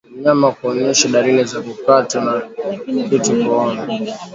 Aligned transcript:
Mnyama 0.13 0.51
kuonyesha 0.51 1.07
dalili 1.09 1.43
za 1.43 1.61
kukatwa 1.61 2.19
na 2.25 2.41
kitu 3.09 3.45
kooni 3.45 3.81